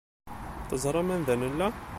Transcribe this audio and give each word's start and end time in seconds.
Teẓram 0.69 1.09
anda 1.17 1.35
nella? 1.41 1.67